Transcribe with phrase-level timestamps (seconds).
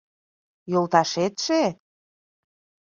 [0.71, 1.61] —Йолташетше?